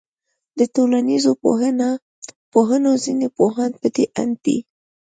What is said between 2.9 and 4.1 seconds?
ځيني پوهان پدې